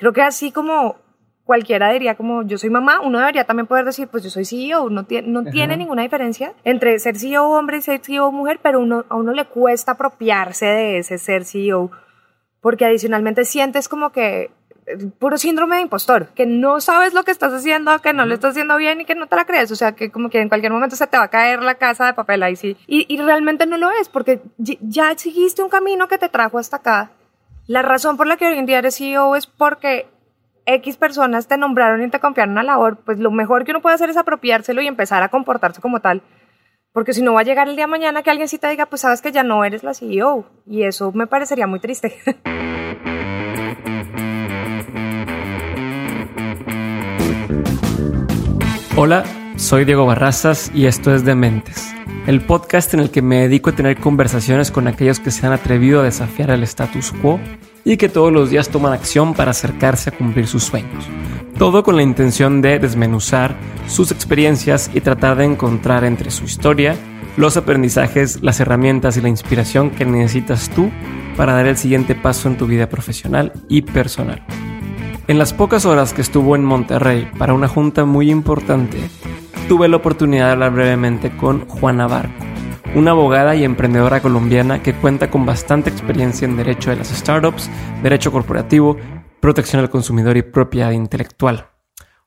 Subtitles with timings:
[0.00, 0.96] creo que así como
[1.44, 4.88] cualquiera diría como yo soy mamá, uno debería también poder decir pues yo soy CEO,
[4.90, 8.80] no, tiene, no tiene ninguna diferencia entre ser CEO hombre y ser CEO mujer, pero
[8.80, 11.90] uno, a uno le cuesta apropiarse de ese ser CEO
[12.60, 14.50] porque adicionalmente sientes como que
[15.18, 18.52] puro síndrome de impostor, que no sabes lo que estás haciendo, que no lo estás
[18.52, 20.72] haciendo bien y que no te la crees, o sea, que como que en cualquier
[20.72, 22.76] momento se te va a caer la casa de papel ahí sí.
[22.86, 26.78] Y, y realmente no lo es, porque ya seguiste un camino que te trajo hasta
[26.78, 27.10] acá.
[27.70, 30.08] La razón por la que hoy en día eres CEO es porque
[30.66, 33.94] X personas te nombraron y te confiaron una labor, pues lo mejor que uno puede
[33.94, 36.20] hacer es apropiárselo y empezar a comportarse como tal.
[36.92, 38.86] Porque si no va a llegar el día de mañana que alguien sí te diga,
[38.86, 40.46] pues sabes que ya no eres la CEO.
[40.66, 42.12] Y eso me parecería muy triste.
[48.96, 49.22] Hola,
[49.60, 51.94] soy Diego Barrazas y esto es Dementes,
[52.26, 55.52] el podcast en el que me dedico a tener conversaciones con aquellos que se han
[55.52, 57.38] atrevido a desafiar el status quo
[57.84, 61.04] y que todos los días toman acción para acercarse a cumplir sus sueños.
[61.58, 63.54] Todo con la intención de desmenuzar
[63.86, 66.96] sus experiencias y tratar de encontrar entre su historia
[67.36, 70.90] los aprendizajes, las herramientas y la inspiración que necesitas tú
[71.36, 74.42] para dar el siguiente paso en tu vida profesional y personal.
[75.28, 78.98] En las pocas horas que estuvo en Monterrey para una junta muy importante,
[79.70, 82.44] tuve la oportunidad de hablar brevemente con Juana Barco,
[82.96, 87.70] una abogada y emprendedora colombiana que cuenta con bastante experiencia en derecho de las startups,
[88.02, 88.96] derecho corporativo,
[89.38, 91.68] protección al consumidor y propiedad intelectual.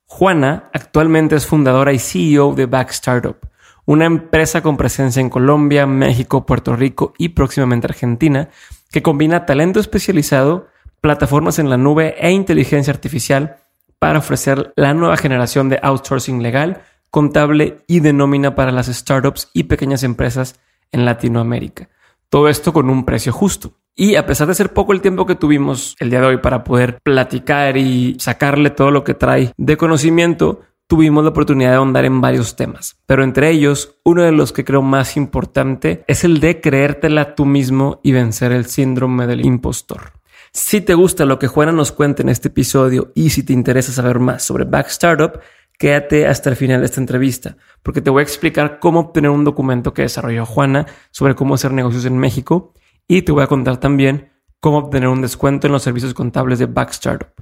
[0.05, 3.35] Juana actualmente es fundadora y CEO de Back Startup,
[3.83, 8.51] una empresa con presencia en Colombia, México, Puerto Rico y próximamente Argentina,
[8.89, 10.69] que combina talento especializado
[11.01, 13.57] plataformas en la nube e inteligencia artificial
[13.99, 16.81] para ofrecer la nueva generación de outsourcing legal,
[17.13, 20.59] contable y de nómina para las startups y pequeñas empresas
[20.91, 21.89] en Latinoamérica.
[22.27, 23.73] Todo esto con un precio justo.
[23.95, 26.63] Y a pesar de ser poco el tiempo que tuvimos el día de hoy para
[26.63, 32.05] poder platicar y sacarle todo lo que trae de conocimiento, tuvimos la oportunidad de ahondar
[32.05, 32.97] en varios temas.
[33.05, 37.45] Pero entre ellos, uno de los que creo más importante es el de creértela tú
[37.45, 40.13] mismo y vencer el síndrome del impostor.
[40.51, 43.91] Si te gusta lo que Juana nos cuenta en este episodio y si te interesa
[43.91, 45.39] saber más sobre Back Startup,
[45.77, 49.43] quédate hasta el final de esta entrevista, porque te voy a explicar cómo obtener un
[49.43, 52.73] documento que desarrolló Juana sobre cómo hacer negocios en México
[53.07, 56.67] y te voy a contar también cómo obtener un descuento en los servicios contables de
[56.67, 57.33] Back Startup.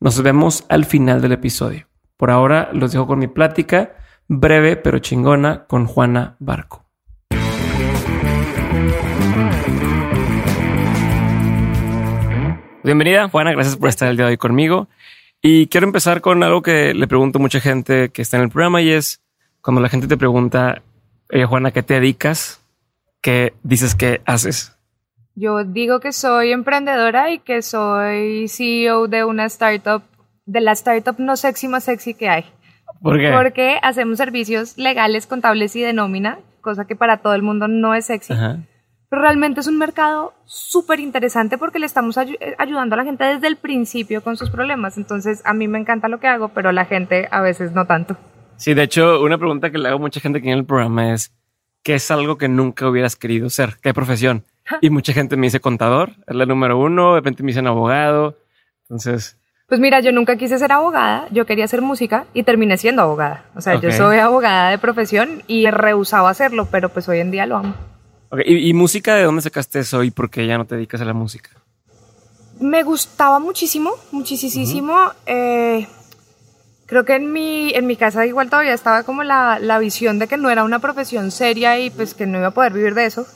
[0.00, 1.86] Nos vemos al final del episodio.
[2.16, 3.96] Por ahora los dejo con mi plática
[4.28, 6.84] breve pero chingona con Juana Barco.
[12.84, 14.88] Bienvenida, Juana, gracias por estar el día de hoy conmigo.
[15.44, 18.50] Y quiero empezar con algo que le pregunto a mucha gente que está en el
[18.50, 19.20] programa y es
[19.60, 20.82] cuando la gente te pregunta,
[21.32, 22.64] oye Juana, ¿qué te dedicas?
[23.20, 24.78] ¿Qué dices que haces?
[25.34, 30.02] Yo digo que soy emprendedora y que soy CEO de una startup,
[30.46, 32.44] de la startup no sexy más sexy que hay.
[33.00, 33.32] ¿Por qué?
[33.32, 37.96] Porque hacemos servicios legales, contables y de nómina, cosa que para todo el mundo no
[37.96, 38.32] es sexy.
[38.32, 38.60] Ajá
[39.12, 43.24] pero realmente es un mercado súper interesante porque le estamos eh, ayudando a la gente
[43.24, 44.96] desde el principio con sus problemas.
[44.96, 47.84] Entonces, a mí me encanta lo que hago, pero a la gente a veces no
[47.84, 48.16] tanto.
[48.56, 51.12] Sí, de hecho, una pregunta que le hago a mucha gente aquí en el programa
[51.12, 51.30] es,
[51.82, 53.76] ¿qué es algo que nunca hubieras querido ser?
[53.82, 54.44] ¿Qué profesión?
[54.80, 58.38] Y mucha gente me dice contador, es la número uno, de repente me dicen abogado.
[58.84, 59.36] Entonces...
[59.68, 63.44] Pues mira, yo nunca quise ser abogada, yo quería hacer música y terminé siendo abogada.
[63.56, 67.44] O sea, yo soy abogada de profesión y rehusaba hacerlo, pero pues hoy en día
[67.44, 67.91] lo amo.
[68.46, 71.12] ¿Y, música de dónde sacaste eso y por qué ya no te dedicas a la
[71.12, 71.50] música?
[72.60, 74.96] Me gustaba muchísimo, muchísimo.
[75.26, 75.86] Eh,
[76.86, 80.28] creo que en mi, en mi casa igual todavía estaba como la, la, visión de
[80.28, 83.04] que no era una profesión seria y pues que no iba a poder vivir de
[83.04, 83.26] eso.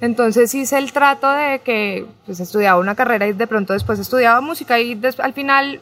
[0.00, 4.40] Entonces hice el trato de que pues estudiaba una carrera y de pronto después estudiaba
[4.40, 5.80] música y al final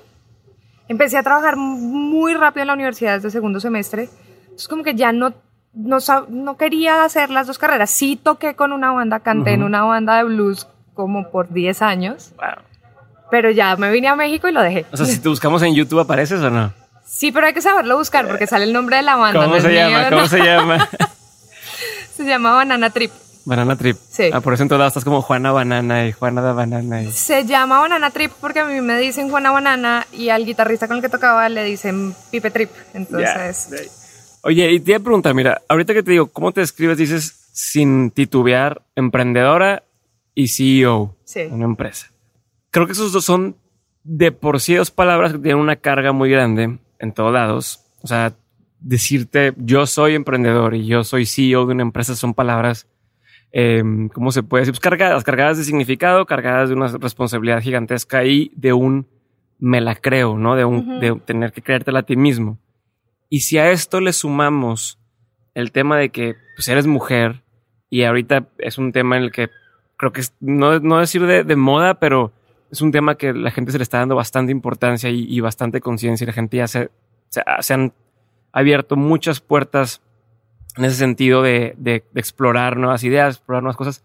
[0.88, 4.10] empecé a trabajar muy rápido en la universidad desde segundo semestre.
[4.42, 5.34] Entonces como que ya no
[5.76, 5.98] no,
[6.28, 7.90] no quería hacer las dos carreras.
[7.90, 12.32] Sí toqué con una banda, canté en una banda de blues como por 10 años.
[13.30, 14.86] Pero ya me vine a México y lo dejé.
[14.92, 16.72] O sea, si te buscamos en YouTube, ¿apareces o no?
[17.04, 19.44] Sí, pero hay que saberlo buscar porque sale el nombre de la banda.
[19.44, 20.10] ¿Cómo se llama?
[20.10, 20.88] ¿Cómo se llama?
[22.16, 23.12] se llama Banana Trip.
[23.44, 23.96] Banana Trip.
[23.96, 24.30] Sí.
[24.32, 27.10] Ah, por eso en todas estás como Juana Banana y Juana da Banana.
[27.12, 30.96] Se llama Banana Trip porque a mí me dicen Juana Banana y al guitarrista con
[30.96, 32.70] el que tocaba le dicen Pipe Trip.
[32.94, 34.04] Entonces...
[34.46, 36.96] Oye, y te iba a preguntar, mira, ahorita que te digo, ¿cómo te describes?
[36.96, 39.82] Dices sin titubear, emprendedora
[40.36, 42.12] y CEO de una empresa.
[42.70, 43.56] Creo que esos dos son
[44.04, 47.80] de por sí dos palabras que tienen una carga muy grande en todos lados.
[48.02, 48.34] O sea,
[48.78, 52.86] decirte yo soy emprendedor y yo soy CEO de una empresa son palabras,
[53.50, 54.74] em, ¿cómo se puede decir?
[54.74, 59.08] Pues cargadas, cargadas de significado, cargadas de una responsabilidad gigantesca y de un
[59.58, 60.54] me la creo, ¿no?
[60.54, 62.60] De, un, de tener que creértela a ti mismo.
[63.28, 64.98] Y si a esto le sumamos
[65.54, 67.42] el tema de que pues, eres mujer
[67.90, 69.48] y ahorita es un tema en el que
[69.96, 72.32] creo que no, no decir de, moda, pero
[72.70, 76.24] es un tema que la gente se le está dando bastante importancia y, bastante conciencia
[76.24, 76.90] y la gente ya se,
[77.28, 77.94] se, se, han
[78.52, 80.02] abierto muchas puertas
[80.76, 84.04] en ese sentido de, de, de, explorar nuevas ideas, explorar nuevas cosas.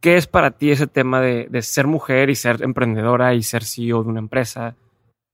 [0.00, 3.62] ¿Qué es para ti ese tema de, de ser mujer y ser emprendedora y ser
[3.64, 4.74] CEO de una empresa?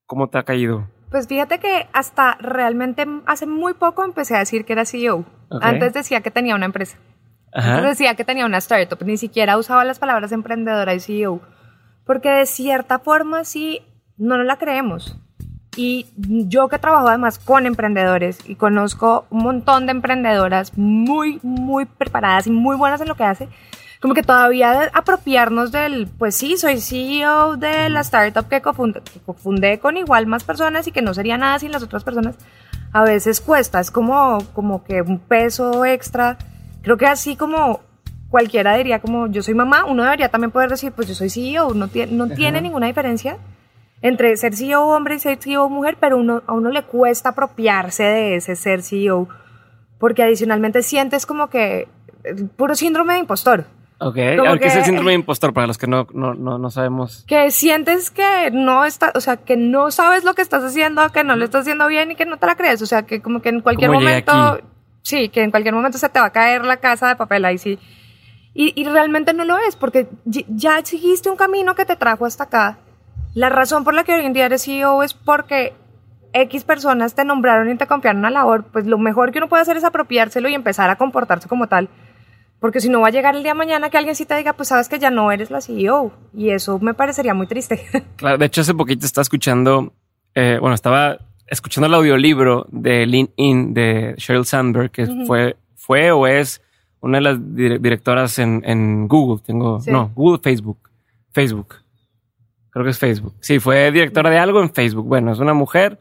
[0.05, 0.87] ¿Cómo te ha caído?
[1.11, 5.25] Pues fíjate que hasta realmente hace muy poco empecé a decir que era CEO.
[5.49, 5.71] Okay.
[5.71, 6.99] Antes decía que tenía una empresa.
[7.53, 7.77] Ajá.
[7.77, 9.03] Antes decía que tenía una startup.
[9.05, 11.41] Ni siquiera usaba las palabras emprendedora y CEO.
[12.05, 13.83] Porque de cierta forma sí,
[14.19, 15.17] no nos la creemos.
[15.77, 21.85] Y yo que trabajo además con emprendedores y conozco un montón de emprendedoras muy, muy
[21.85, 23.49] preparadas y muy buenas en lo que hace,
[24.01, 29.21] como que todavía apropiarnos del, pues sí, soy CEO de la startup que cofundé, que
[29.21, 32.37] cofundé con igual más personas y que no sería nada sin las otras personas,
[32.93, 36.39] a veces cuesta, es como, como que un peso extra.
[36.83, 37.81] Creo que así como
[38.31, 41.75] cualquiera diría como yo soy mamá, uno debería también poder decir, pues yo soy CEO,
[41.75, 43.39] no, tiene, no tiene ninguna diferencia
[44.01, 48.05] entre ser CEO hombre y ser CEO mujer, pero uno, a uno le cuesta apropiarse
[48.05, 49.29] de ese ser CEO,
[49.99, 51.89] porque adicionalmente sientes como que
[52.57, 53.67] puro síndrome de impostor.
[54.01, 57.25] Ok, ¿qué es el síndrome de impostor para los que no, no, no, no, sabemos?
[57.27, 61.25] Que sientes que no está, o sea, que no sabes lo que estás haciendo, que
[61.25, 62.81] no lo estás haciendo bien y que no te la crees.
[62.81, 64.61] O sea, que como que en cualquier momento,
[65.03, 67.59] sí, que en cualquier momento se te va a caer la casa de papel ahí
[67.59, 67.77] sí.
[68.55, 72.45] Y, y realmente no lo es, porque ya seguiste un camino que te trajo hasta
[72.45, 72.79] acá.
[73.35, 75.75] La razón por la que hoy en día eres CEO es porque
[76.33, 78.65] X personas te nombraron y te confiaron una labor.
[78.73, 81.89] Pues lo mejor que uno puede hacer es apropiárselo y empezar a comportarse como tal
[82.61, 84.53] porque si no va a llegar el día de mañana que alguien sí te diga,
[84.55, 86.13] pues sabes que ya no eres la CEO.
[86.35, 87.87] Y eso me parecería muy triste.
[88.17, 89.93] Claro, de hecho hace poquito estaba escuchando,
[90.35, 95.27] eh, bueno, estaba escuchando el audiolibro de Lean In de Sheryl Sandberg, que uh -huh.
[95.27, 96.61] fue, fue o es
[97.01, 97.39] una de las
[97.81, 99.43] directoras en, en Google.
[99.45, 99.91] Tengo, sí.
[99.91, 100.79] no, Google, Facebook.
[101.31, 101.77] Facebook.
[102.71, 103.35] Creo que es Facebook.
[103.41, 105.07] Sí, fue directora de algo en Facebook.
[105.07, 105.99] Bueno, es una mujer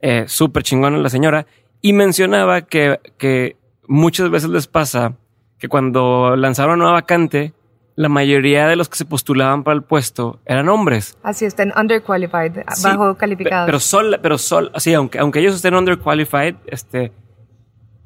[0.00, 1.46] eh, súper chingona la señora.
[1.80, 3.56] Y mencionaba que, que
[3.86, 5.16] muchas veces les pasa
[5.58, 7.52] que cuando lanzaron una nueva vacante,
[7.96, 11.18] la mayoría de los que se postulaban para el puesto eran hombres.
[11.22, 13.66] Así estén underqualified, sí, bajo calificados.
[13.66, 17.12] Pero sol, pero sol, así, aunque, aunque ellos estén underqualified, este,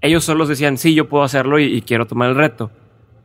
[0.01, 2.71] ellos solos decían, sí, yo puedo hacerlo y, y quiero tomar el reto.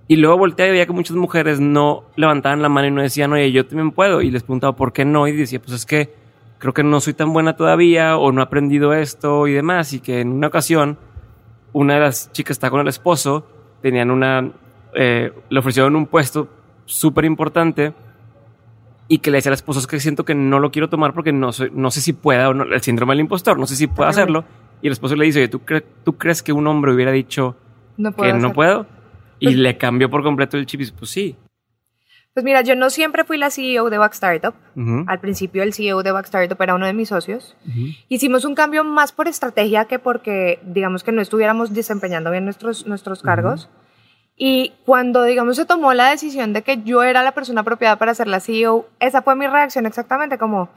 [0.10, 3.32] Y luego volteé y veía que muchas mujeres no levantaban la mano y no decían,
[3.34, 4.22] oye, yo también puedo.
[4.22, 5.28] Y les preguntaba por qué no.
[5.28, 6.14] Y decía, pues es que
[6.60, 9.92] creo que no soy tan buena todavía o no he aprendido esto y demás.
[9.92, 10.98] Y que en una ocasión,
[11.74, 13.48] una de las chicas está con el esposo
[13.88, 14.52] tenían una,
[14.94, 16.50] eh, le ofrecieron un puesto
[16.86, 17.94] súper importante
[19.08, 21.32] y que le decía al esposo, es que siento que no lo quiero tomar porque
[21.32, 23.88] no, soy, no sé si pueda, o no, el síndrome del impostor, no sé si
[23.88, 24.44] puedo hacerlo.
[24.82, 27.56] Y el esposo le dice, oye, ¿tú, cre ¿tú crees que un hombre hubiera dicho
[27.96, 28.86] no que no puedo?
[29.40, 31.38] Y pues, le cambió por completo el chip y dice, pues sí.
[32.34, 34.54] Pues mira, yo no siempre fui la CEO de Back Startup.
[34.76, 35.04] Uh -huh.
[35.08, 37.56] Al principio el CEO de Back Startup era uno de mis socios.
[37.66, 37.98] Uh -huh.
[38.10, 42.86] Hicimos un cambio más por estrategia que porque, digamos, que no estuviéramos desempeñando bien nuestros,
[42.86, 43.66] nuestros cargos.
[43.66, 43.77] Uh -huh.
[44.40, 48.14] Y cuando, digamos, se tomó la decisión de que yo era la persona apropiada para
[48.14, 50.70] ser la CEO, esa fue mi reacción exactamente como,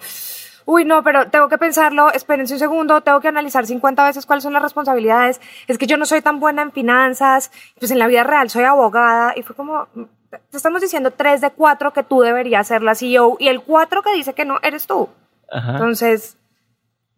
[0.64, 4.44] uy, no, pero tengo que pensarlo, espérense un segundo, tengo que analizar 50 veces cuáles
[4.44, 8.06] son las responsabilidades, es que yo no soy tan buena en finanzas, pues en la
[8.06, 9.88] vida real soy abogada, y fue como,
[10.30, 14.02] te estamos diciendo tres de cuatro que tú deberías ser la CEO, y el cuatro
[14.02, 15.10] que dice que no, eres tú.
[15.52, 15.72] Ajá.
[15.72, 16.38] Entonces,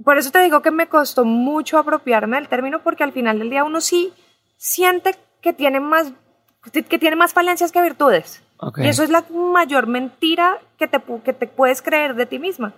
[0.02, 3.50] por eso te digo que me costó mucho apropiarme del término, porque al final del
[3.50, 4.12] día uno sí
[4.56, 6.12] siente que tiene más
[6.70, 8.42] que tiene más falencias que virtudes.
[8.58, 8.84] Okay.
[8.84, 12.72] Y eso es la mayor mentira que te, que te puedes creer de ti misma.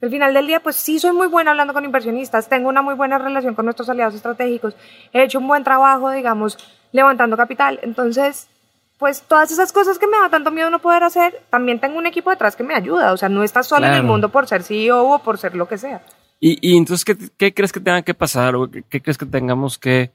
[0.00, 2.94] Al final del día, pues sí soy muy buena hablando con inversionistas, tengo una muy
[2.94, 4.76] buena relación con nuestros aliados estratégicos,
[5.12, 6.58] he hecho un buen trabajo, digamos,
[6.92, 7.80] levantando capital.
[7.82, 8.48] Entonces,
[8.98, 12.06] pues todas esas cosas que me da tanto miedo no poder hacer, también tengo un
[12.06, 13.12] equipo detrás que me ayuda.
[13.12, 13.94] O sea, no estás sola claro.
[13.94, 16.02] en el mundo por ser CEO o por ser lo que sea.
[16.38, 19.26] Y, y entonces, ¿qué, ¿qué, crees que tenga que pasar o qué, qué crees que
[19.26, 20.12] tengamos que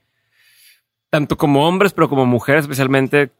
[1.10, 3.30] tanto como hombres, pero como mujeres especialmente,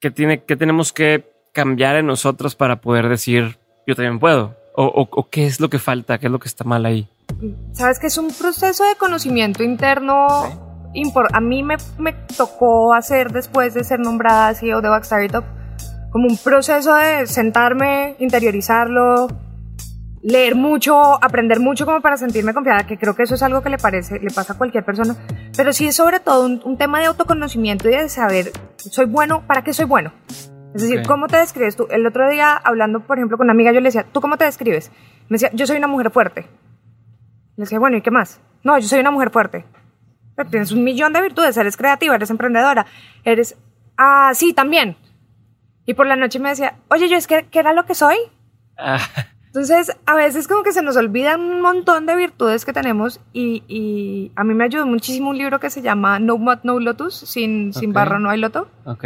[0.00, 4.56] ¿qué, tiene, qué tenemos que cambiar en nosotros para poder decir, yo también puedo?
[4.76, 6.18] O, o, o, qué es lo que falta?
[6.18, 7.08] ¿Qué es lo que está mal ahí?
[7.72, 10.28] Sabes que es un proceso de conocimiento interno.
[10.94, 11.12] ¿Sí?
[11.32, 15.44] A mí me, me, tocó hacer después de ser nombrada CEO de Back Startup
[16.10, 19.28] como un proceso de sentarme, interiorizarlo,
[20.22, 23.70] leer mucho, aprender mucho como para sentirme confiada, que creo que eso es algo que
[23.70, 25.16] le parece, le pasa a cualquier persona,
[25.56, 29.42] pero sí es sobre todo un, un tema de autoconocimiento y de saber, soy bueno,
[29.46, 30.12] ¿para qué soy bueno?
[30.74, 31.06] Es decir, okay.
[31.06, 31.88] ¿cómo te describes tú?
[31.90, 34.44] El otro día, hablando, por ejemplo, con una amiga, yo le decía, ¿tú cómo te
[34.44, 34.92] describes?
[35.28, 36.42] Me decía, yo soy una mujer fuerte.
[37.56, 38.40] Le decía, bueno, ¿y qué más?
[38.62, 39.64] No, yo soy una mujer fuerte.
[40.36, 42.86] Pero tienes un millón de virtudes, eres creativa, eres emprendedora,
[43.24, 43.56] eres...
[43.96, 44.96] Ah, sí, también.
[45.86, 48.16] Y por la noche me decía, oye, yo es que, ¿qué era lo que soy?
[48.78, 49.00] Ah,
[49.50, 53.64] Entonces, a veces como que se nos olvidan un montón de virtudes que tenemos y,
[53.66, 57.14] y a mí me ayudó muchísimo un libro que se llama No Mud, No Lotus,
[57.16, 58.68] sin, sin barro no hay loto.
[58.84, 59.04] ok.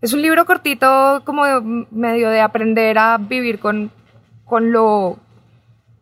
[0.00, 3.90] Es un libro cortito como de- medio de aprender a vivir con,
[4.44, 5.18] con lo...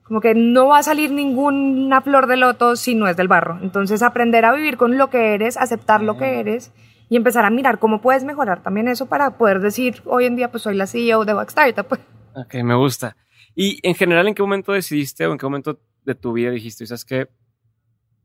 [0.05, 3.59] Como que no va a salir ninguna flor de loto si no es del barro.
[3.63, 6.73] Entonces aprender a vivir con lo que eres, aceptar lo que eres
[7.09, 10.51] y empezar a mirar cómo puedes mejorar también eso para poder decir hoy en día
[10.51, 11.87] pues soy la CEO de Back Startup.
[11.87, 12.01] Pues.
[12.35, 13.17] Ok, me gusta.
[13.55, 16.87] Y en general, ¿en qué momento decidiste o en qué momento de tu vida dijiste,
[16.87, 17.29] ¿sabes qué?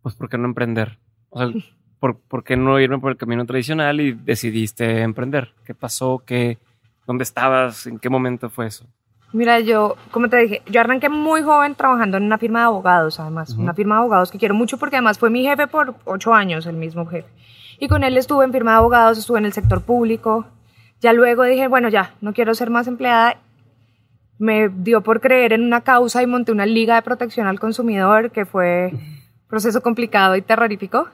[0.02, 1.00] Pues, ¿por qué no emprender?
[1.30, 1.52] O sea,
[2.00, 5.54] ¿por, por qué no irme por el camino tradicional y decidiste emprender?
[5.66, 6.24] ¿Qué pasó?
[6.26, 6.58] ¿Qué,
[7.06, 7.88] ¿Dónde estabas?
[7.88, 8.86] ¿En qué momento fue eso?
[9.34, 13.20] Mira, yo, como te dije, yo arranqué muy joven trabajando en una firma de abogados,
[13.20, 13.62] además, Ujú.
[13.62, 16.66] una firma de abogados que quiero mucho porque además fue mi jefe por ocho años,
[16.66, 17.28] el mismo jefe.
[17.80, 20.48] Y con él estuve en firma de abogados, estuve en el sector público.
[21.02, 23.38] Ya luego dije, bueno, ya, no quiero ser más empleada.
[24.40, 28.32] Me dio por creer en una causa y monté una liga de protección al consumidor,
[28.32, 31.10] que fue un proceso complicado y terrorífico.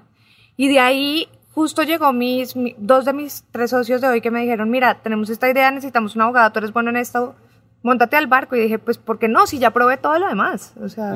[0.58, 4.32] Y de ahí justo llegó mis, mi- dos de mis tres socios de hoy que
[4.32, 7.36] me dijeron, mira, tenemos esta idea, necesitamos un abogado, tú eres bueno en esto,
[7.82, 8.56] montate al barco.
[8.56, 9.48] Y dije, pues, ¿por qué no?
[9.48, 10.74] Si ya probé todo lo demás.
[10.82, 11.14] O sea.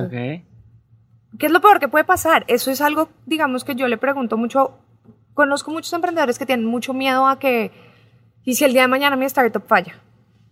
[1.38, 2.46] ¿qué es lo peor que puede pasar?
[2.48, 4.78] Eso es algo, digamos, que yo le pregunto mucho.
[5.34, 7.72] Conozco muchos emprendedores que tienen mucho miedo a que,
[8.44, 9.96] ¿y si el día de mañana mi startup falla?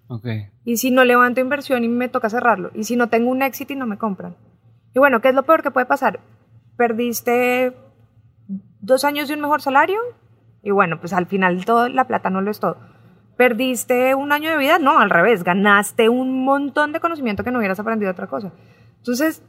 [0.08, 0.28] Ok.
[0.64, 2.72] ¿Y si no levanto inversión y me toca cerrarlo?
[2.74, 4.36] ¿Y si no tengo un éxito y no me compran?
[4.94, 6.20] Y bueno, ¿qué es lo peor que puede pasar?
[6.78, 7.76] ¿Perdiste
[8.80, 10.00] dos años de un mejor salario?
[10.64, 12.78] Y bueno, pues al final todo, la plata no lo es todo.
[13.38, 14.80] ¿Perdiste un año de vida?
[14.80, 18.54] No, al revés, ganaste un montón de conocimiento que no hubieras aprendido otra cosa.
[18.98, 19.44] Entonces,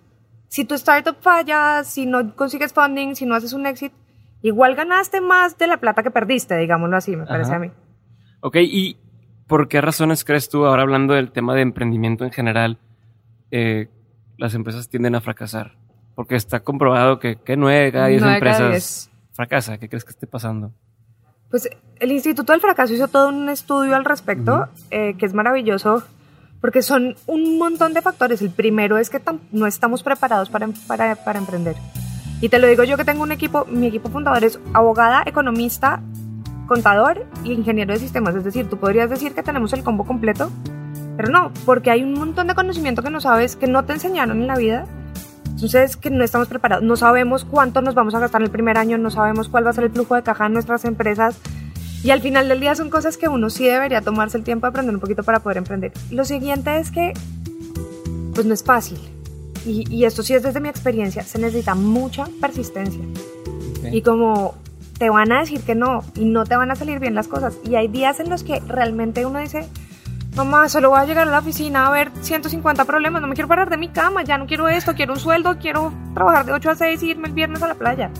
[0.48, 3.94] si tu startup falla, si no consigues funding, si no haces un éxito,
[4.42, 7.56] igual ganaste más de la plata que perdiste, digámoslo así, me parece Ajá.
[7.56, 7.70] a mí.
[8.40, 8.98] Ok, ¿y
[9.46, 12.78] por qué razones crees tú, ahora hablando del tema de emprendimiento en general,
[13.50, 13.88] eh,
[14.38, 15.76] las empresas tienden a fracasar?
[16.14, 19.10] Porque está comprobado que, que 9 cada 10 Nueve de cada empresas diez.
[19.32, 19.78] fracasa.
[19.78, 20.72] ¿Qué crees que esté pasando?
[21.50, 21.68] Pues
[22.00, 26.02] el Instituto del Fracaso hizo todo un estudio al respecto, eh, que es maravilloso,
[26.60, 28.42] porque son un montón de factores.
[28.42, 29.20] El primero es que
[29.52, 31.76] no estamos preparados para, em- para, para emprender.
[32.40, 36.02] Y te lo digo yo que tengo un equipo, mi equipo fundador es abogada, economista,
[36.66, 38.34] contador y ingeniero de sistemas.
[38.34, 40.50] Es decir, tú podrías decir que tenemos el combo completo,
[41.16, 44.40] pero no, porque hay un montón de conocimiento que no sabes, que no te enseñaron
[44.40, 44.86] en la vida.
[45.46, 48.76] Entonces, que no estamos preparados, no sabemos cuánto nos vamos a gastar en el primer
[48.76, 51.38] año, no sabemos cuál va a ser el flujo de caja de nuestras empresas.
[52.04, 54.70] Y al final del día son cosas que uno sí debería tomarse el tiempo de
[54.70, 55.92] aprender un poquito para poder emprender.
[56.10, 57.14] Lo siguiente es que,
[58.34, 58.98] pues no es fácil.
[59.64, 63.02] Y, y esto sí es desde mi experiencia, se necesita mucha persistencia.
[63.90, 64.54] Y como
[64.98, 67.58] te van a decir que no y no te van a salir bien las cosas.
[67.64, 69.68] Y hay días en los que realmente uno dice,
[70.34, 73.48] mamá, solo voy a llegar a la oficina a ver 150 problemas, no me quiero
[73.48, 76.70] parar de mi cama, ya no quiero esto, quiero un sueldo, quiero trabajar de 8
[76.70, 78.10] a 6 y irme el viernes a la playa.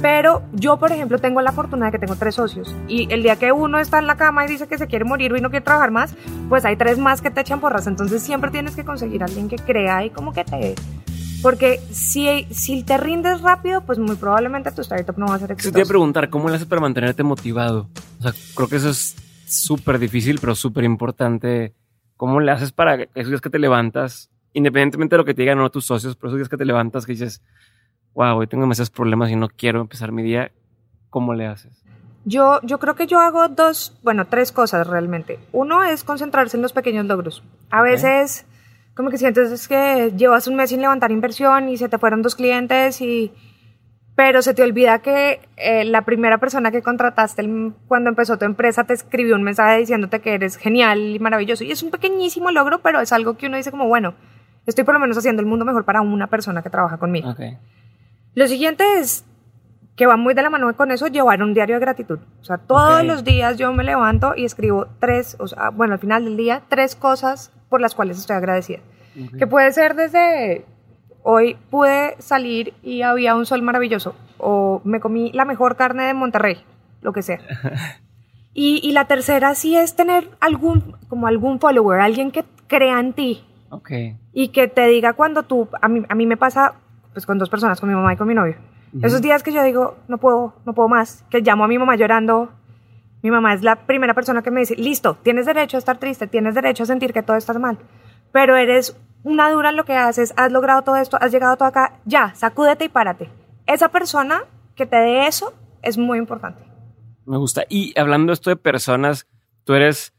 [0.00, 2.74] Pero yo, por ejemplo, tengo la fortuna de que tengo tres socios.
[2.86, 5.34] Y el día que uno está en la cama y dice que se quiere morir
[5.36, 6.14] y no quiere trabajar más,
[6.48, 7.86] pues hay tres más que te echan porras.
[7.86, 10.74] Entonces siempre tienes que conseguir a alguien que crea y como que te...
[11.42, 15.52] Porque si, si te rindes rápido, pues muy probablemente tu startup no va a ser
[15.52, 15.88] Eso te iba a exitoso.
[15.88, 17.88] preguntar, ¿cómo le haces para mantenerte motivado?
[18.18, 19.14] O sea, creo que eso es
[19.46, 21.74] súper difícil, pero súper importante.
[22.16, 25.42] ¿Cómo le haces para que esos días que te levantas, independientemente de lo que te
[25.42, 27.40] digan o no tus socios, pero esos días que te levantas que dices,
[28.14, 30.50] wow, hoy tengo demasiados problemas y no quiero empezar mi día,
[31.10, 31.72] ¿cómo le haces?
[32.24, 35.38] Yo, yo creo que yo hago dos, bueno, tres cosas realmente.
[35.52, 37.44] Uno es concentrarse en los pequeños logros.
[37.70, 37.84] A Ok.
[37.86, 38.44] veces,
[38.98, 42.34] como que sientes que llevas un mes sin levantar inversión y se te fueron dos
[42.34, 43.32] clientes y...
[44.16, 48.44] Pero se te olvida que eh, la primera persona que contrataste el- cuando empezó tu
[48.44, 51.62] empresa te escribió un mensaje diciéndote que eres genial y maravilloso.
[51.62, 54.14] Y es un pequeñísimo logro, pero es algo que uno dice como, bueno,
[54.66, 57.30] estoy por lo menos haciendo el mundo mejor para una persona que trabaja conmigo.
[57.30, 57.40] Ok.
[58.34, 59.24] Lo siguiente es
[59.94, 62.18] que va muy de la mano con eso, llevar un diario de gratitud.
[62.40, 63.06] O sea, todos Ok.
[63.06, 66.62] los días yo me levanto y escribo tres, o sea, bueno, al final del día,
[66.68, 68.80] tres cosas por las cuales estoy agradecida.
[69.38, 70.64] Que puede ser desde
[71.22, 76.14] hoy pude salir y había un sol maravilloso, o me comí la mejor carne de
[76.14, 76.58] Monterrey,
[77.02, 77.40] lo que sea.
[78.54, 83.12] Y, y la tercera sí es tener algún, como algún follower, alguien que crea en
[83.12, 83.90] ti, Ok.
[84.32, 86.74] y que te diga cuando tú, a mí, a mí me pasa
[87.12, 88.56] pues con dos personas, con mi mamá y con mi novio.
[89.02, 91.94] Esos días que yo digo, no puedo, no puedo más, que llamo a mi mamá
[91.94, 92.50] llorando,
[93.22, 96.26] mi mamá es la primera persona que me dice, listo, tienes derecho a estar triste,
[96.26, 97.78] tienes derecho a sentir que todo está mal,
[98.32, 101.68] pero eres una dura en lo que haces, has logrado todo esto, has llegado todo
[101.68, 103.28] acá, ya, sacúdete y párate.
[103.66, 104.44] Esa persona
[104.76, 106.62] que te dé eso es muy importante.
[107.26, 107.64] Me gusta.
[107.68, 109.26] Y hablando esto de personas,
[109.64, 110.14] tú eres,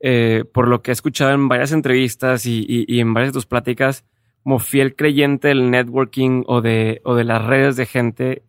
[0.00, 4.04] eh, por lo que he escuchado en varias entrevistas y, en varias de tus pláticas,
[4.42, 8.42] como fiel creyente del networking o de, las redes de gente.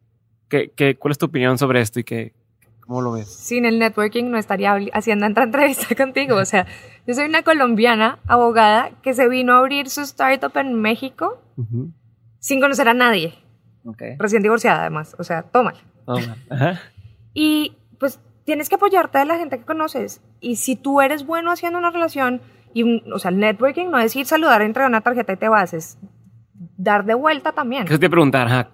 [0.50, 2.34] ¿Qué, qué, cuál es tu opinión sobre esto y qué,
[2.88, 3.28] cómo lo ves?
[3.28, 6.36] Sin el networking no estaría haciendo otra entrevista contigo.
[6.36, 6.66] O sea,
[7.08, 11.42] yo soy una colombiana abogada que se vino a abrir su startup en México
[12.40, 13.34] sin conocer a nadie.
[14.18, 15.16] Recién divorciada, además.
[15.20, 15.80] O sea, tómala.
[16.50, 16.80] Ajá.
[17.34, 20.22] Y pues tienes que apoyarte de la gente que conoces.
[20.40, 22.42] Y si tú eres bueno haciendo una relación,
[22.74, 25.74] y o sea, el networking no es ir saludar, entregar una tarjeta y te vas,
[25.74, 25.98] es
[26.78, 27.86] dar de vuelta también.
[27.86, 28.70] ¿Qué te preguntar?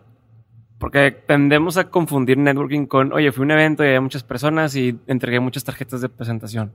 [0.82, 4.76] Porque tendemos a confundir networking con, oye, fui a un evento y había muchas personas
[4.76, 6.74] y entregué muchas tarjetas de presentación.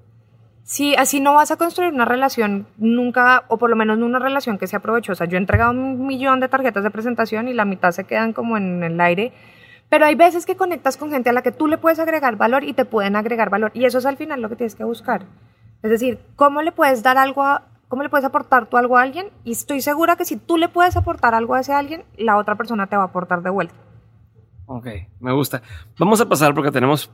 [0.62, 4.18] Sí, así no vas a construir una relación nunca, o por lo menos no una
[4.18, 5.26] relación que sea provechosa.
[5.26, 8.56] Yo he entregado un millón de tarjetas de presentación y la mitad se quedan como
[8.56, 9.34] en el aire
[9.88, 12.64] pero hay veces que conectas con gente a la que tú le puedes agregar valor
[12.64, 13.70] y te pueden agregar valor.
[13.74, 15.26] Y eso es al final lo que tienes que buscar.
[15.82, 19.02] Es decir, ¿cómo le puedes dar algo a, cómo le puedes aportar tú algo a
[19.02, 19.28] alguien?
[19.44, 22.56] Y estoy segura que si tú le puedes aportar algo a ese alguien, la otra
[22.56, 23.74] persona te va a aportar de vuelta.
[24.66, 24.86] Ok,
[25.20, 25.62] me gusta.
[25.98, 27.10] Vamos a pasar porque tenemos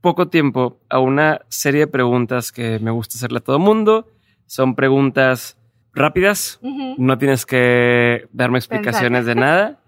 [0.00, 4.08] poco tiempo a una serie de preguntas que me gusta hacerle a todo el mundo.
[4.46, 5.58] Son preguntas
[5.94, 9.80] rápidas, no tienes que darme explicaciones de nada.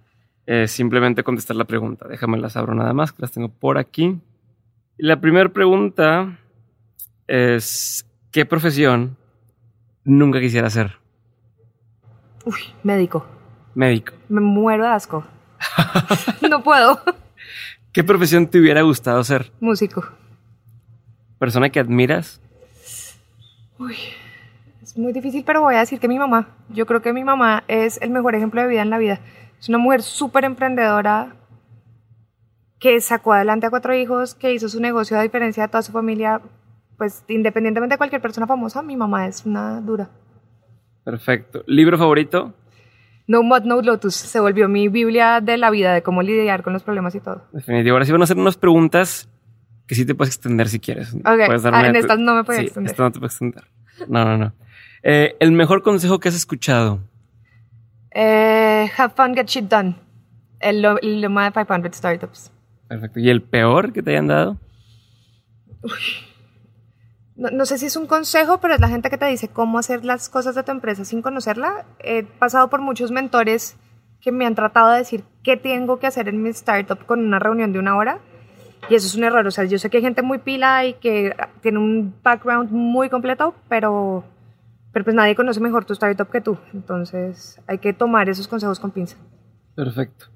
[0.47, 2.09] Eh, simplemente contestar la pregunta.
[2.09, 4.21] Déjame las abro nada más, que las tengo por aquí.
[4.97, 6.39] la primera pregunta
[7.27, 9.17] es, ¿qué profesión
[10.05, 10.99] nunca quisiera hacer?
[12.45, 13.25] Uy, médico.
[13.75, 14.15] Médico.
[14.29, 15.25] Me muero de asco.
[16.49, 17.01] no puedo.
[17.93, 19.53] ¿Qué profesión te hubiera gustado ser?
[19.61, 20.05] Músico.
[21.39, 22.41] ¿Persona que admiras?
[23.79, 23.97] Uy,
[24.83, 26.49] es muy difícil, pero voy a decir que mi mamá.
[26.69, 29.21] Yo creo que mi mamá es el mejor ejemplo de vida en la vida.
[29.61, 31.37] Es una mujer súper emprendedora
[32.79, 35.93] que sacó adelante a cuatro hijos, que hizo su negocio a diferencia de toda su
[35.93, 36.41] familia.
[36.97, 40.11] Pues independientemente de cualquier persona famosa, mi mamá es una dura.
[41.05, 41.63] Perfecto.
[41.67, 42.55] ¿Libro favorito?
[43.27, 44.15] No Mod, No Lotus.
[44.15, 47.45] Se volvió mi Biblia de la vida, de cómo lidiar con los problemas y todo.
[47.53, 47.95] Definitivo.
[47.95, 49.29] Ahora sí van a hacer unas preguntas
[49.87, 51.15] que sí te puedes extender si quieres.
[51.15, 51.25] Ok.
[51.25, 52.91] Ah, en estas no me puedes sí, extender.
[52.91, 53.65] Estas no te puedes extender.
[54.09, 54.53] No, no, no.
[55.03, 57.01] Eh, el mejor consejo que has escuchado.
[58.15, 59.97] Eh, have fun, get shit done.
[60.61, 60.83] El,
[61.21, 62.53] lema de 500 Startups.
[62.89, 63.19] Perfecto.
[63.19, 64.59] ¿Y el peor que te hayan dado?
[67.51, 70.05] No, sé si es un consejo, pero es la gente que te dice cómo hacer
[70.05, 71.87] las cosas de tu empresa sin conocerla.
[71.99, 73.77] He pasado por muchos mentores
[74.21, 77.41] que me han tratado de decir qué tengo que hacer en mi startup con una
[77.41, 78.21] reunión de una hora.
[78.89, 79.45] Y eso es un error.
[79.47, 83.09] O sea, yo sé que hay gente muy pila y que tiene un background muy
[83.09, 84.25] completo, pero
[84.93, 86.59] pero pues nadie conoce mejor tu startup que tú.
[86.73, 89.17] Entonces hay que tomar esos consejos con pinza.
[89.75, 90.27] Perfecto.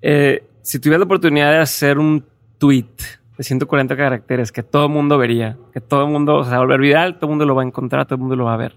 [0.00, 2.24] Eh, si tuvieras la oportunidad de hacer un
[2.58, 2.94] tweet
[3.36, 6.60] de 140 caracteres que todo el mundo vería, que todo el mundo se va a
[6.60, 8.58] volver viral, todo el mundo lo va a encontrar, todo el mundo lo va a
[8.58, 8.76] ver,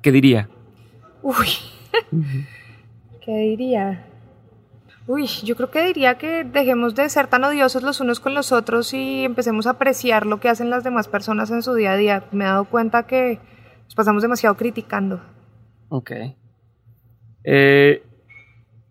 [0.00, 0.48] ¿qué diría?
[1.22, 1.48] Uy,
[3.24, 4.06] ¿qué diría?
[5.06, 8.52] Uy, yo creo que diría que dejemos de ser tan odiosos los unos con los
[8.52, 11.96] otros y empecemos a apreciar lo que hacen las demás personas en su día a
[11.96, 12.24] día.
[12.30, 13.40] Me he dado cuenta que
[13.96, 15.20] pasamos demasiado criticando.
[15.88, 16.12] Ok.
[17.44, 18.02] Eh,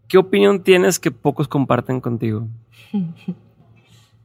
[0.08, 2.48] ¿Qué opinión tienes que pocos comparten contigo?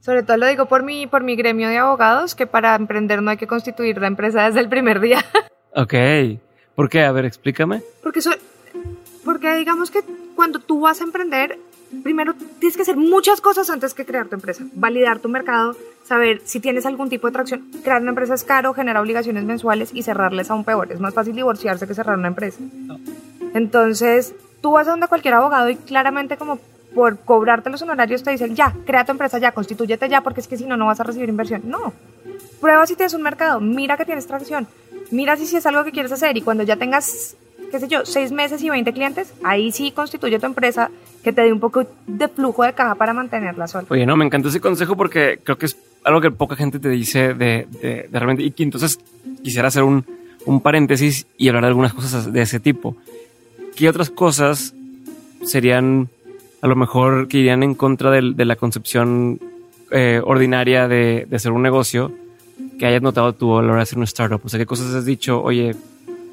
[0.07, 3.33] Sobre todo lo digo por mi, por mi gremio de abogados, que para emprender no
[3.33, 5.19] hay que constituir la empresa desde el primer día.
[5.79, 5.93] Ok.
[6.75, 7.05] ¿Por qué?
[7.05, 7.83] A ver, explícame.
[8.03, 8.21] Porque,
[9.27, 10.01] porque digamos que
[10.35, 11.59] cuando tú vas a emprender,
[12.03, 14.65] primero tienes que hacer muchas cosas antes que crear tu empresa.
[14.73, 17.71] Validar tu mercado, saber si tienes algún tipo de tracción.
[17.83, 20.91] Crear una empresa es caro, genera obligaciones mensuales y cerrarles aún peor.
[20.91, 22.61] Es más fácil divorciarse que cerrar una empresa.
[23.53, 26.59] Entonces, tú vas a donde cualquier abogado y claramente como
[26.97, 30.49] por cobrarte los honorarios te dicen, ya, crea tu empresa ya, constitúyete ya, porque es
[30.49, 31.61] que si no, no vas a recibir inversión.
[31.67, 31.93] No.
[32.59, 34.67] Prueba si tienes un mercado, mira que tienes tracción,
[35.11, 37.37] mira si, si es algo que quieres hacer y cuando ya tengas
[37.71, 40.91] qué sé yo, seis meses y 20 clientes, ahí sí constituye tu empresa
[41.23, 43.87] que te dé un poco de flujo de caja para mantenerla sola.
[43.91, 46.89] Oye, no, me encantó ese consejo porque creo que es algo que poca gente te
[46.89, 48.43] dice de, de, realmente.
[48.43, 48.99] Y entonces
[49.43, 50.07] quisiera hacer un,
[50.47, 52.97] un, paréntesis y hablar de algunas cosas de ese tipo.
[53.75, 54.73] ¿Qué otras cosas
[55.45, 56.09] serían
[56.61, 59.41] a lo mejor que irían en contra de, de la concepción
[59.91, 62.13] eh, ordinaria de, de hacer un negocio
[62.79, 64.41] que hayas notado tú a la hora de hacer un startup?
[64.45, 65.43] O sea, ¿qué cosas has dicho?
[65.43, 65.75] Oye,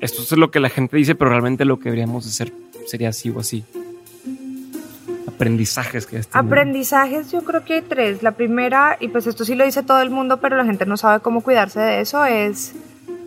[0.02, 2.52] esto es lo que la gente dice, pero realmente lo que deberíamos hacer
[2.86, 3.64] sería así o así.
[5.28, 8.22] Aprendizajes que Aprendizajes yo creo que hay tres.
[8.22, 10.98] La primera, y pues esto sí lo dice todo el mundo, pero la gente no
[10.98, 12.74] sabe cómo cuidarse de eso, es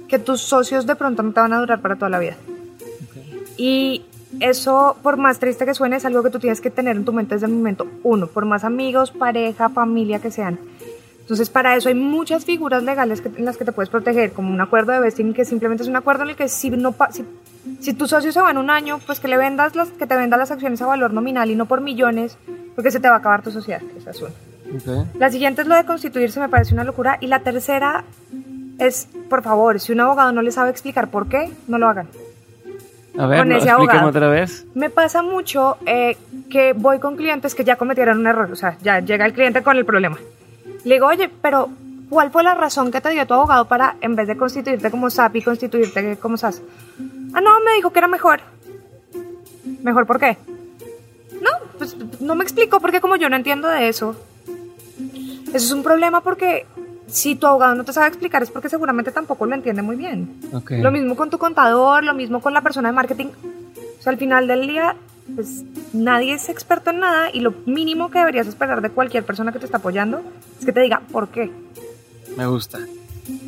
[0.09, 2.37] que tus socios de pronto no te van a durar para toda la vida.
[3.57, 4.03] Y
[4.41, 7.13] eso, por más triste que suene, es algo que tú tienes que tener en tu
[7.13, 10.59] mente desde el momento uno, por más amigos, pareja, familia que sean.
[11.21, 14.61] Entonces, para eso hay muchas figuras legales en las que te puedes proteger, como un
[14.61, 17.25] acuerdo de vesting, que simplemente es un acuerdo en el que si, no, si,
[17.81, 20.15] si tu socio se va en un año, pues que le vendas las, que te
[20.15, 22.39] venda las acciones a valor nominal y no por millones,
[22.77, 23.83] porque se te va a acabar tu sociedad.
[23.99, 24.31] Esa es una.
[25.19, 27.19] La siguiente es lo de constituirse, me parece una locura.
[27.21, 28.05] Y la tercera
[28.79, 32.09] es, por favor, si un abogado no le sabe explicar por qué, no lo hagan.
[33.19, 34.67] A ver, no, otra vez.
[34.75, 36.17] Me pasa mucho eh,
[36.51, 39.63] que voy con clientes que ya cometieron un error, o sea, ya llega el cliente
[39.63, 40.19] con el problema.
[40.85, 41.69] Le digo, oye, pero
[42.09, 45.11] ¿cuál fue la razón que te dio tu abogado para, en vez de constituirte como
[45.11, 46.63] SAP y constituirte como SAS?
[47.33, 48.41] Ah, no, me dijo que era mejor.
[49.83, 50.37] ¿Mejor por qué?
[51.41, 54.17] No, pues no me explicó porque como yo no entiendo de eso.
[55.49, 56.67] Eso es un problema porque
[57.07, 60.41] si tu abogado no te sabe explicar es porque seguramente tampoco lo entiende muy bien.
[60.71, 63.27] Lo mismo con tu contador, lo mismo con la persona de marketing.
[63.27, 64.97] O sea, al final del día
[65.35, 69.53] pues nadie es experto en nada y lo mínimo que deberías esperar de cualquier persona
[69.53, 70.23] que te está apoyando
[70.59, 71.51] es que te diga por qué.
[72.37, 72.79] Me gusta.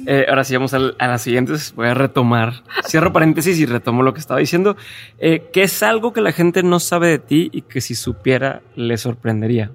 [0.07, 1.73] Eh, ahora sí, vamos a, las siguientes.
[1.75, 2.65] Voy a retomar.
[2.87, 4.77] Cierro paréntesis y retomo lo que estaba diciendo.
[5.19, 8.63] Eh, ¿Qué es algo que la gente no sabe de ti y que si supiera
[8.75, 9.71] le sorprendería?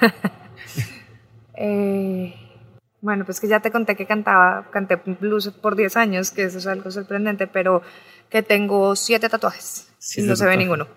[1.56, 2.34] Eh,
[3.04, 6.56] bueno, pues que ya te conté que cantaba, canté blues por 10 años, que eso
[6.56, 7.82] es algo sorprendente, pero
[8.30, 10.88] que tengo siete tatuajes y no se ve ninguno.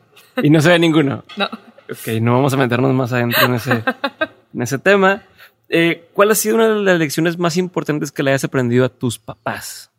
[0.41, 1.25] Y no se ve ninguno.
[1.35, 1.47] No.
[1.91, 3.83] Ok, no vamos a meternos más adentro en ese,
[4.53, 5.23] en ese tema.
[5.67, 8.89] Eh, ¿Cuál ha sido una de las lecciones más importantes que le hayas aprendido a
[8.89, 9.91] tus papás?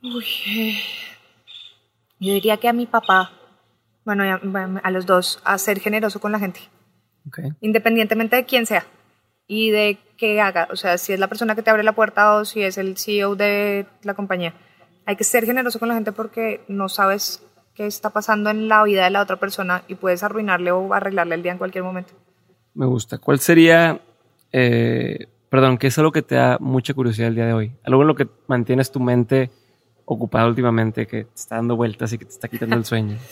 [0.00, 0.78] Uy, eh,
[2.20, 3.32] yo diría que a mi papá,
[4.04, 4.22] bueno,
[4.80, 6.60] a, los dos, a ser generoso con la gente.
[7.26, 7.50] Okay.
[7.60, 8.86] Independientemente de quién sea
[9.50, 10.68] y de qué haga.
[10.70, 12.96] O sea, si es la persona que te abre la puerta o si es el
[12.96, 14.54] CEO de la compañía
[15.10, 17.42] hay que ser generoso con la gente porque no sabes
[17.74, 21.34] qué está pasando en la vida de la otra persona y puedes arruinarle o arreglarle
[21.34, 22.12] el día en cualquier momento.
[22.74, 23.18] Me gusta.
[23.18, 24.00] ¿Cuál sería,
[24.52, 27.72] eh, perdón, qué es algo que te da mucha curiosidad el día de hoy?
[27.82, 29.50] Algo en lo que mantienes tu mente
[30.04, 33.16] ocupada últimamente, que te está dando vueltas y que te está quitando el sueño.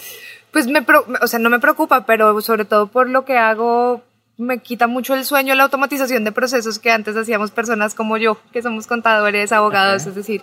[0.51, 0.83] Pues me,
[1.21, 4.03] o sea, no me preocupa, pero sobre todo por lo que hago,
[4.39, 8.39] me quita mucho el sueño la automatización de procesos que antes hacíamos personas como yo,
[8.53, 10.43] que somos contadores, abogados, es decir,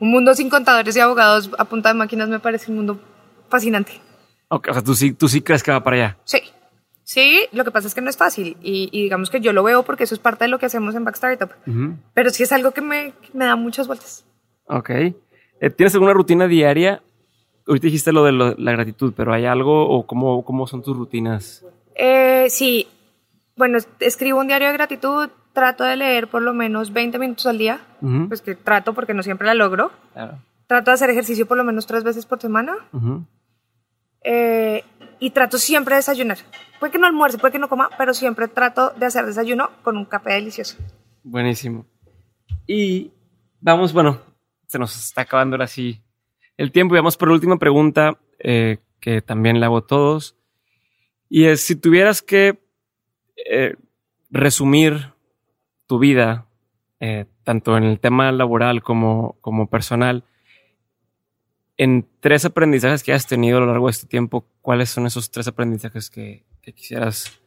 [0.00, 3.00] un mundo sin contadores y abogados a punta de máquinas me parece un mundo
[3.48, 3.92] fascinante.
[4.48, 6.18] o sea, ¿tú sí, tú sí crees que va para allá.
[6.24, 6.38] Sí.
[7.04, 9.82] Sí, lo que pasa es que no es fácil y, digamos que yo lo veo
[9.82, 11.50] porque eso es parte de lo que hacemos en Back Startup.
[12.12, 14.26] Pero sí es algo que me, me, da muchas vueltas.
[14.66, 14.90] Ok.
[14.90, 15.14] Eh,
[15.74, 17.02] ¿Tienes alguna rutina diaria?
[17.66, 21.64] Hoy dijiste lo de la gratitud, pero ¿hay algo o cómo, cómo son tus rutinas?
[21.94, 22.86] Eh, sí.
[23.58, 27.58] Bueno, escribo un diario de gratitud, trato de leer por lo menos 20 minutos al
[27.58, 27.80] día,
[28.28, 29.90] pues que trato porque no siempre la logro.
[30.68, 32.76] Trato de hacer ejercicio por lo menos tres veces por semana.
[34.22, 34.84] Eh,
[35.18, 36.38] y trato siempre de desayunar.
[36.78, 39.96] Puede que no almuerce, puede que no coma, pero siempre trato de hacer desayuno con
[39.96, 40.76] un café delicioso.
[41.24, 41.84] Buenísimo.
[42.64, 43.10] Y
[43.60, 44.20] vamos, bueno,
[44.68, 46.00] se nos está acabando ahora sí
[46.56, 46.94] el tiempo.
[46.94, 50.36] Y vamos por la última pregunta eh, que también la hago todos.
[51.28, 52.67] Y es, si tuvieras que
[53.46, 53.76] eh,
[54.30, 55.12] resumir
[55.86, 56.46] tu vida,
[57.00, 60.24] eh, tanto en el tema laboral como, como personal,
[61.78, 65.30] en tres aprendizajes que has tenido a lo largo de este tiempo, ¿cuáles son esos
[65.30, 67.40] tres aprendizajes que, quisieras?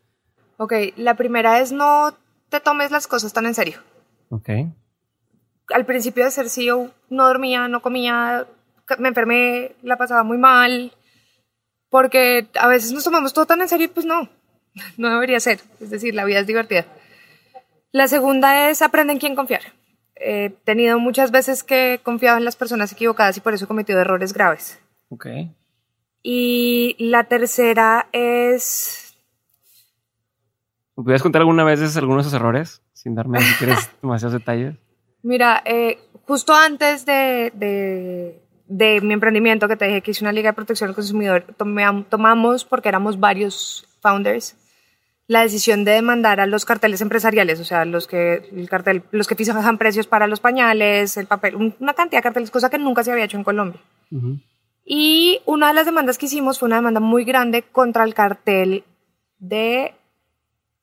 [0.58, 2.16] Ok, la primera es no
[2.50, 3.80] te tomes las cosas tan en serio.
[4.30, 4.50] Ok.
[5.70, 8.48] Al principio de ser CEO no dormía, no comía,
[8.98, 10.92] me enfermé, la pasaba muy mal,
[11.90, 14.28] porque a veces nos tomamos todo tan en serio y pues no,
[14.98, 15.60] no debería ser.
[15.80, 16.86] Es decir, la vida es divertida.
[17.92, 19.62] La segunda es aprende en quién confiar.
[20.16, 23.68] He tenido muchas veces que he confiado en las personas equivocadas y por eso he
[23.68, 24.80] cometido errores graves.
[25.10, 25.28] Ok.
[26.24, 29.16] Y la tercera es...
[30.96, 32.82] ¿Me pudieras contar alguna vez algunos de esos errores?
[32.94, 34.76] Sin darme, si quieres, demasiados detalles.
[35.24, 40.32] Mira, eh, justo antes de, de, de, mi emprendimiento, que te dije que hice una
[40.32, 44.56] liga de protección al consumidor, tomamos, porque éramos varios founders,
[45.32, 49.30] la decisión de demandar a los carteles empresariales, o sea, los que, el cartel, los
[49.30, 53.02] que fijan precios para los pañales, el papel, una cantidad de carteles, cosa que nunca
[53.02, 53.80] se había hecho en Colombia.
[54.84, 58.84] Y una de las demandas que hicimos fue una demanda muy grande contra el cartel
[59.38, 59.94] de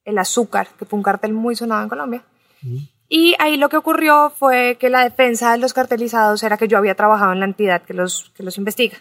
[0.07, 2.25] el azúcar, que fue un cartel muy sonado en Colombia.
[3.07, 6.79] Y ahí lo que ocurrió fue que la defensa de los cartelizados era que yo
[6.79, 8.97] había trabajado en la entidad que los, que los investiga.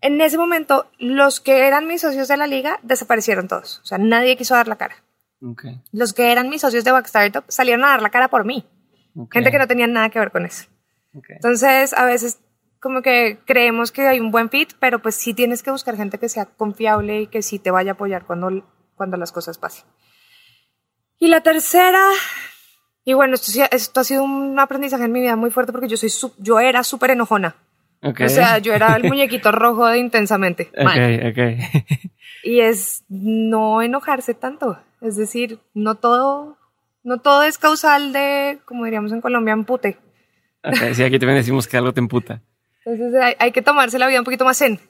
[0.00, 3.80] En ese momento, los que eran mis socios de la liga desaparecieron todos.
[3.82, 4.96] O sea, nadie quiso dar la cara.
[5.92, 8.64] Los que eran mis socios de Back Startup salieron a dar la cara por mí.
[9.30, 10.64] Gente que no tenía nada que ver con eso.
[11.12, 12.40] Entonces, a veces
[12.80, 16.18] como que creemos que hay un buen fit, pero pues sí tienes que buscar gente
[16.18, 19.84] que sea confiable y que sí te vaya a apoyar cuando, cuando las cosas pasen.
[21.18, 22.04] Y la tercera,
[23.04, 25.96] y bueno, esto, esto ha sido un aprendizaje en mi vida muy fuerte porque yo,
[25.96, 27.54] soy yo era súper enojona.
[28.02, 30.70] O sea, yo era el muñequito rojo de intensamente.
[30.76, 31.58] Okay, okay.
[32.42, 34.78] y es no enojarse tanto.
[35.00, 36.58] Es decir, no todo,
[37.04, 39.98] no todo es causal de, como diríamos en Colombia, empute.
[40.94, 42.40] Sí, aquí también decimos que algo te emputa.
[42.84, 44.80] Entonces hay, que tomarse la vida un poquito más zen.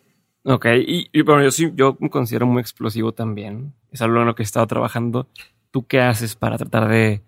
[0.45, 3.75] Ok, y, bueno, yo sí, yo me considero muy explosivo también.
[3.91, 5.29] Es algo en lo que he estado trabajando.
[5.71, 7.23] ¿Tú qué haces para tratar de,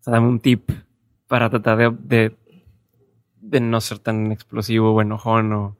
[0.00, 0.70] o sea, dame un tip
[1.26, 2.36] para tratar de, de,
[3.60, 5.76] no ser tan explosivo o enojón o...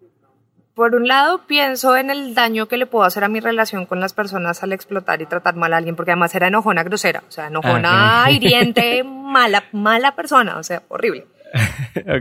[0.74, 3.98] Por un lado, pienso en el daño que le puedo hacer a mi relación con
[3.98, 7.30] las personas al explotar y tratar mal a alguien, porque además era enojona grosera, o
[7.30, 11.26] sea, enojona ah, hiriente, mala, mala persona, o sea, horrible.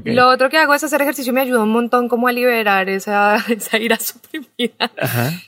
[0.05, 2.89] Lo otro que hago es hacer ejercicio y me ayuda un montón como a liberar
[2.89, 4.91] esa, esa ira suprimida.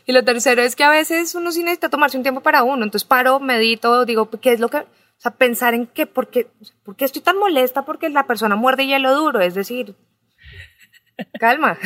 [0.05, 2.83] Y lo tercero es que a veces uno sí necesita tomarse un tiempo para uno.
[2.83, 4.83] Entonces paro, medito, digo, ¿qué es lo que...
[5.17, 6.47] O sea, pensar en qué, por qué,
[6.84, 9.39] por qué estoy tan molesta porque la persona muerde hielo duro.
[9.41, 9.95] Es decir,
[11.39, 11.77] calma.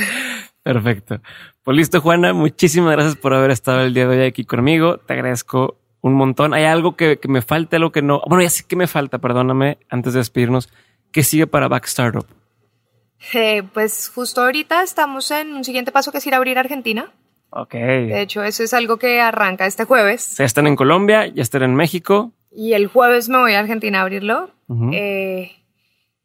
[0.63, 1.22] Perfecto.
[1.63, 2.34] Pues listo, Juana.
[2.34, 4.98] Muchísimas gracias por haber estado el día de hoy aquí conmigo.
[4.98, 6.54] Te agradezco un montón.
[6.54, 8.22] ¿Hay algo que, que me falta, algo que no?
[8.28, 10.70] Bueno, ya sé que me falta, perdóname, antes de despedirnos
[11.12, 12.26] ¿Qué sigue para Back Startup?
[13.34, 17.12] Eh, pues justo ahorita estamos en un siguiente paso que es ir a abrir Argentina.
[17.50, 17.74] Ok.
[17.74, 20.38] De hecho, eso es algo que arranca este jueves.
[20.38, 22.32] Ya están en Colombia, ya están en México.
[22.52, 24.52] Y el jueves me voy a Argentina a abrirlo.
[24.92, 25.52] Eh,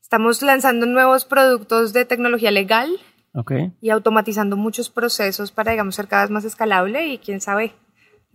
[0.01, 2.91] estamos lanzando nuevos productos de tecnología legal.
[3.33, 3.73] Okay.
[3.81, 7.75] Y automatizando muchos procesos para, digamos, ser cada vez más escalable y quién sabe,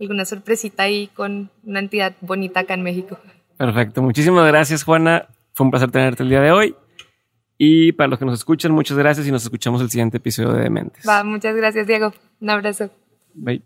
[0.00, 3.18] alguna sorpresita ahí con una entidad bonita acá en México.
[3.56, 4.00] Perfecto.
[4.00, 5.26] Muchísimas gracias, Juana.
[5.54, 6.76] Fue un placer tenerte el día de hoy.
[7.58, 10.62] Y para los que nos escuchan, muchas gracias y nos escuchamos el siguiente episodio de
[10.62, 11.04] Dementes.
[11.08, 12.12] Va, muchas gracias, Diego.
[12.40, 12.90] Un abrazo.
[13.34, 13.62] Bye.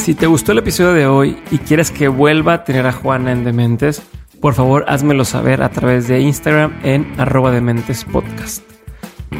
[0.00, 3.32] Si te gustó el episodio de hoy y quieres que vuelva a tener a Juana
[3.32, 4.00] en Dementes,
[4.40, 8.62] por favor házmelo saber a través de Instagram en arroba Dementes Podcast.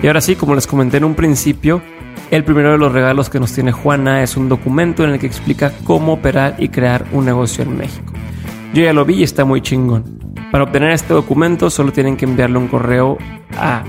[0.02, 1.80] Y ahora sí, como les comenté en un principio,
[2.30, 5.26] el primero de los regalos que nos tiene Juana es un documento en el que
[5.26, 8.12] explica cómo operar y crear un negocio en México.
[8.74, 10.34] Yo ya lo vi y está muy chingón.
[10.52, 13.16] Para obtener este documento solo tienen que enviarle un correo
[13.56, 13.82] a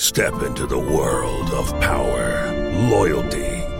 [0.00, 2.50] Step into the world of power,
[2.88, 3.47] loyalty,